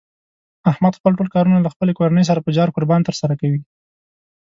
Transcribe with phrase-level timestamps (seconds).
[0.71, 3.61] احمد خپل ټول کارونه له خپلې کورنۍ سره په جار قربان تر سره کوي.